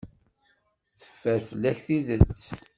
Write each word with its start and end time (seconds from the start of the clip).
Teffer 0.99 1.39
fell-ak 1.47 1.77
tidet. 1.85 2.41